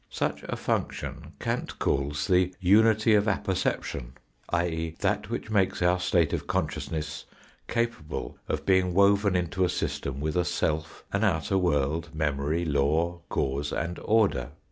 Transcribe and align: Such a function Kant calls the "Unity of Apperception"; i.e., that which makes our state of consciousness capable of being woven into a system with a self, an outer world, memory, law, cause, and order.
Such 0.09 0.41
a 0.49 0.55
function 0.55 1.33
Kant 1.39 1.77
calls 1.77 2.25
the 2.25 2.55
"Unity 2.59 3.13
of 3.13 3.27
Apperception"; 3.27 4.13
i.e., 4.49 4.95
that 5.01 5.29
which 5.29 5.51
makes 5.51 5.83
our 5.83 5.99
state 5.99 6.33
of 6.33 6.47
consciousness 6.47 7.25
capable 7.67 8.35
of 8.47 8.65
being 8.65 8.95
woven 8.95 9.35
into 9.35 9.63
a 9.63 9.69
system 9.69 10.19
with 10.19 10.35
a 10.35 10.43
self, 10.43 11.03
an 11.13 11.23
outer 11.23 11.59
world, 11.59 12.09
memory, 12.15 12.65
law, 12.65 13.19
cause, 13.29 13.71
and 13.71 13.99
order. 14.03 14.49